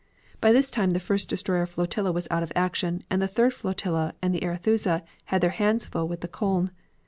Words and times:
By 0.39 0.51
this 0.51 0.71
time 0.71 0.89
the 0.89 0.99
first 0.99 1.29
destroyer 1.29 1.67
flotilla 1.67 2.11
was 2.11 2.27
out 2.31 2.41
of 2.41 2.51
action 2.55 3.03
and 3.11 3.21
the 3.21 3.27
third 3.27 3.53
flotilla 3.53 4.15
and 4.19 4.33
the 4.33 4.41
Arethusa 4.43 5.03
had 5.25 5.41
their 5.41 5.51
hands 5.51 5.85
full 5.85 6.07
with 6.07 6.21
the 6.21 6.27
Koln. 6.27 6.71